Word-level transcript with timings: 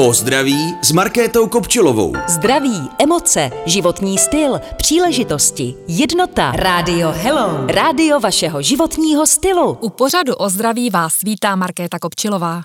O 0.00 0.12
zdraví 0.12 0.74
s 0.82 0.92
Markétou 0.92 1.48
Kopčilovou. 1.48 2.12
Zdraví, 2.28 2.88
emoce, 2.98 3.50
životní 3.66 4.18
styl, 4.18 4.60
příležitosti, 4.76 5.74
jednota. 5.88 6.52
Rádio 6.52 7.12
Hello. 7.16 7.66
Rádio 7.66 8.20
vašeho 8.20 8.62
životního 8.62 9.26
stylu. 9.26 9.78
U 9.80 9.90
pořadu 9.90 10.34
o 10.34 10.48
zdraví 10.48 10.90
vás 10.90 11.20
vítá 11.22 11.56
Markéta 11.56 11.98
Kopčilová. 11.98 12.62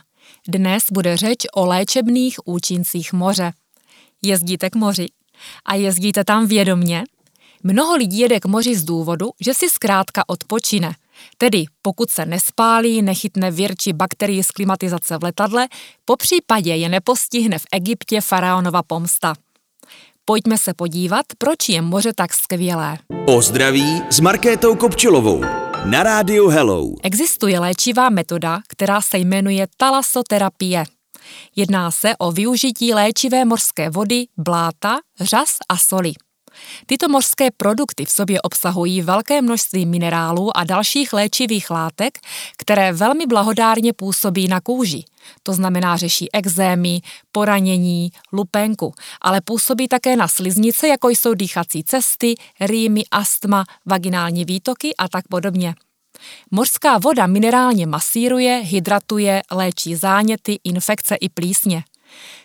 Dnes 0.48 0.84
bude 0.92 1.18
řeč 1.18 1.38
o 1.56 1.66
léčebných 1.66 2.40
účincích 2.46 3.14
moře. 3.14 3.52
Jezdíte 4.22 4.70
k 4.70 4.76
moři? 4.76 5.06
A 5.66 5.76
jezdíte 5.76 6.24
tam 6.24 6.48
vědomně? 6.48 7.04
Mnoho 7.64 7.96
lidí 7.96 8.20
jede 8.20 8.40
k 8.40 8.46
moři 8.46 8.76
z 8.76 8.84
důvodu, 8.84 9.30
že 9.40 9.54
si 9.54 9.70
zkrátka 9.70 10.24
odpočine– 10.28 10.96
Tedy 11.38 11.66
pokud 11.82 12.10
se 12.10 12.26
nespálí, 12.26 13.02
nechytne 13.02 13.52
věrči 13.52 13.94
bakterii 13.94 14.44
z 14.44 14.52
klimatizace 14.52 15.18
v 15.18 15.24
letadle, 15.24 15.68
po 16.06 16.16
případě 16.16 16.76
je 16.76 16.90
nepostihne 16.90 17.60
v 17.60 17.66
Egyptě 17.72 18.22
faraonova 18.22 18.84
pomsta. 18.84 19.34
Pojďme 20.26 20.58
se 20.58 20.74
podívat, 20.74 21.26
proč 21.38 21.70
je 21.70 21.82
moře 21.82 22.14
tak 22.16 22.34
skvělé. 22.34 22.98
O 23.26 23.42
zdraví 23.42 24.02
s 24.10 24.20
Markétou 24.20 24.76
Kopčilovou. 24.76 25.42
Na 25.86 26.04
rádiu 26.04 26.48
Hello. 26.48 26.92
Existuje 27.04 27.60
léčivá 27.60 28.10
metoda, 28.10 28.60
která 28.68 29.02
se 29.02 29.18
jmenuje 29.18 29.68
talasoterapie. 29.78 30.84
Jedná 31.56 31.92
se 31.92 32.16
o 32.18 32.32
využití 32.32 32.94
léčivé 32.94 33.46
mořské 33.46 33.90
vody, 33.90 34.26
bláta, 34.38 35.00
řas 35.22 35.50
a 35.70 35.78
soli. 35.78 36.14
Tyto 36.86 37.08
mořské 37.08 37.52
produkty 37.58 38.06
v 38.06 38.12
sobě 38.12 38.42
obsahují 38.42 39.02
velké 39.02 39.42
množství 39.42 39.86
minerálů 39.86 40.58
a 40.58 40.64
dalších 40.64 41.14
léčivých 41.14 41.70
látek, 41.70 42.20
které 42.58 42.94
velmi 42.94 43.26
blahodárně 43.26 43.94
působí 43.94 44.48
na 44.48 44.62
kůži. 44.62 45.04
To 45.44 45.54
znamená 45.54 45.98
řeší 45.98 46.34
exémy, 46.34 47.02
poranění, 47.32 48.10
lupenku, 48.34 48.94
ale 49.22 49.42
působí 49.42 49.88
také 49.88 50.16
na 50.16 50.28
sliznice, 50.28 50.88
jako 50.88 51.10
jsou 51.10 51.34
dýchací 51.34 51.84
cesty, 51.84 52.36
rýmy, 52.60 53.04
astma, 53.12 53.66
vaginální 53.86 54.46
výtoky 54.46 54.96
a 54.96 55.08
tak 55.08 55.28
podobně. 55.28 55.76
Mořská 56.52 56.98
voda 56.98 57.28
minerálně 57.28 57.88
masíruje, 57.88 58.62
hydratuje, 58.64 59.42
léčí 59.52 59.96
záněty, 59.96 60.60
infekce 60.64 61.16
i 61.16 61.30
plísně. 61.30 61.84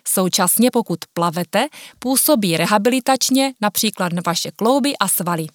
Současně 0.09 0.71
pokud 0.71 0.99
plavete, 1.13 1.69
působí 1.99 2.57
rehabilitačně 2.57 3.53
například 3.61 4.13
na 4.13 4.23
vaše 4.27 4.51
klouby 4.51 4.97
a 4.97 5.09
svaly. 5.09 5.47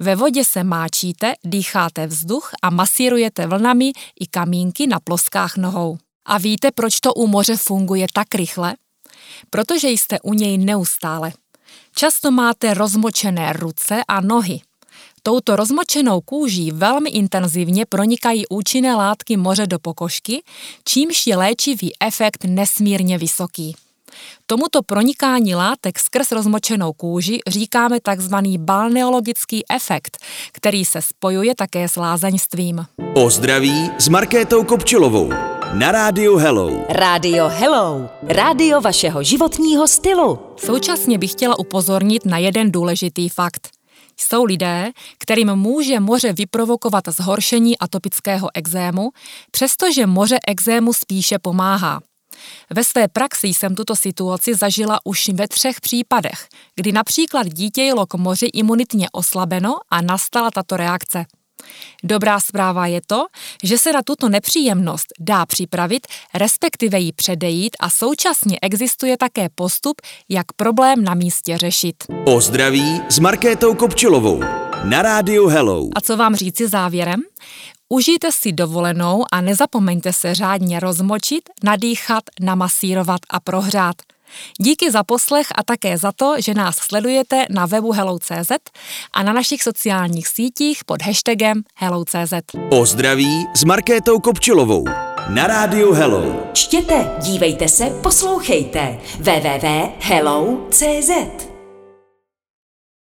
Ve 0.00 0.16
vodě 0.16 0.44
se 0.44 0.64
máčíte, 0.64 1.34
dýcháte 1.44 2.06
vzduch 2.06 2.50
a 2.62 2.70
masírujete 2.70 3.46
vlnami 3.46 3.92
i 4.20 4.26
kamínky 4.26 4.86
na 4.86 5.00
ploskách 5.00 5.56
nohou. 5.56 5.98
A 6.26 6.38
víte, 6.38 6.70
proč 6.70 7.00
to 7.00 7.14
u 7.14 7.26
moře 7.26 7.56
funguje 7.56 8.06
tak 8.14 8.34
rychle? 8.34 8.74
Protože 9.50 9.88
jste 9.88 10.20
u 10.20 10.34
něj 10.34 10.58
neustále. 10.58 11.32
Často 11.94 12.30
máte 12.30 12.74
rozmočené 12.74 13.52
ruce 13.52 14.02
a 14.08 14.20
nohy. 14.20 14.60
Touto 15.22 15.56
rozmočenou 15.56 16.20
kůží 16.20 16.70
velmi 16.70 17.10
intenzivně 17.10 17.86
pronikají 17.86 18.46
účinné 18.48 18.94
látky 18.94 19.36
moře 19.36 19.66
do 19.66 19.78
pokožky, 19.78 20.42
čímž 20.84 21.26
je 21.26 21.36
léčivý 21.36 21.92
efekt 22.00 22.44
nesmírně 22.44 23.18
vysoký. 23.18 23.76
Tomuto 24.46 24.82
pronikání 24.82 25.54
látek 25.54 25.98
skrz 25.98 26.32
rozmočenou 26.32 26.92
kůži 26.92 27.38
říkáme 27.46 27.98
tzv. 28.00 28.34
balneologický 28.58 29.64
efekt, 29.70 30.18
který 30.52 30.84
se 30.84 31.02
spojuje 31.02 31.54
také 31.54 31.88
s 31.88 31.96
lázeňstvím. 31.96 32.86
O 33.14 33.30
zdraví 33.30 33.90
s 33.98 34.08
Markétou 34.08 34.64
Kopčilovou. 34.64 35.32
Na 35.72 35.92
rádiu 35.92 36.36
Hello. 36.36 36.84
Rádio 36.88 37.48
Hello. 37.48 38.10
Rádio 38.22 38.80
vašeho 38.80 39.22
životního 39.22 39.88
stylu. 39.88 40.38
Současně 40.56 41.18
bych 41.18 41.32
chtěla 41.32 41.58
upozornit 41.58 42.26
na 42.26 42.38
jeden 42.38 42.72
důležitý 42.72 43.28
fakt– 43.28 43.68
jsou 44.20 44.44
lidé, 44.44 44.92
kterým 45.18 45.56
může 45.56 46.00
moře 46.00 46.32
vyprovokovat 46.32 47.04
zhoršení 47.08 47.78
atopického 47.78 48.48
exému, 48.54 49.10
přestože 49.50 50.06
moře 50.06 50.38
exému 50.46 50.92
spíše 50.92 51.38
pomáhá. 51.38 52.00
Ve 52.70 52.84
své 52.84 53.08
praxi 53.08 53.46
jsem 53.46 53.74
tuto 53.74 53.96
situaci 53.96 54.54
zažila 54.54 55.00
už 55.04 55.28
ve 55.28 55.48
třech 55.48 55.80
případech, 55.80 56.48
kdy 56.74 56.92
například 56.92 57.46
dítě 57.46 57.82
jelo 57.82 58.06
k 58.06 58.14
moři 58.14 58.46
imunitně 58.46 59.06
oslabeno 59.12 59.74
a 59.90 60.02
nastala 60.02 60.50
tato 60.50 60.76
reakce. 60.76 61.24
Dobrá 62.04 62.40
zpráva 62.40 62.86
je 62.86 63.00
to, 63.06 63.26
že 63.64 63.78
se 63.78 63.92
na 63.92 64.02
tuto 64.02 64.28
nepříjemnost 64.28 65.06
dá 65.20 65.46
připravit, 65.46 66.06
respektive 66.34 66.98
ji 66.98 67.12
předejít 67.12 67.76
a 67.80 67.90
současně 67.90 68.58
existuje 68.62 69.16
také 69.16 69.48
postup, 69.54 70.00
jak 70.28 70.52
problém 70.52 71.04
na 71.04 71.14
místě 71.14 71.58
řešit. 71.58 71.96
O 72.24 72.40
zdraví 72.40 73.00
s 73.08 73.18
Markétou 73.18 73.74
Kopčilovou. 73.74 74.40
Na 74.84 75.02
rádiu 75.02 75.46
Hello. 75.46 75.88
A 75.94 76.00
co 76.00 76.16
vám 76.16 76.36
říci 76.36 76.68
závěrem? 76.68 77.22
Užijte 77.88 78.32
si 78.32 78.52
dovolenou 78.52 79.24
a 79.32 79.40
nezapomeňte 79.40 80.12
se 80.12 80.34
řádně 80.34 80.80
rozmočit, 80.80 81.50
nadýchat, 81.64 82.24
namasírovat 82.40 83.20
a 83.30 83.40
prohřát. 83.40 83.96
Díky 84.58 84.90
za 84.90 85.02
poslech 85.04 85.46
a 85.54 85.62
také 85.62 85.98
za 85.98 86.12
to, 86.12 86.34
že 86.38 86.54
nás 86.54 86.76
sledujete 86.76 87.46
na 87.50 87.66
webu 87.66 87.92
hello.cz 87.92 88.52
a 89.12 89.22
na 89.22 89.32
našich 89.32 89.62
sociálních 89.62 90.28
sítích 90.28 90.84
pod 90.84 91.02
hashtagem 91.02 91.62
hello.cz. 91.74 92.32
O 92.70 92.86
zdraví 92.86 93.46
s 93.54 93.64
Markétou 93.64 94.18
Kopčilovou. 94.18 94.84
Na 95.28 95.46
rádiu 95.46 95.92
Hello. 95.92 96.50
Čtěte, 96.52 97.10
dívejte 97.22 97.68
se, 97.68 97.84
poslouchejte. 98.02 98.98
www.hello.cz 99.18 101.10